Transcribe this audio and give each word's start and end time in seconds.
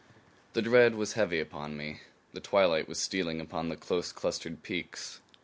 The 0.53 0.63
dread 0.63 0.95
was 0.95 1.13
heavy 1.13 1.39
upon 1.39 1.77
me. 1.77 1.99
The 2.33 2.39
twilight 2.39 2.87
was 2.87 2.97
stealing 2.97 3.39
upon 3.39 3.69
the 3.69 3.75
close 3.75 4.11
clustered 4.11 4.63
peaks. 4.63 5.19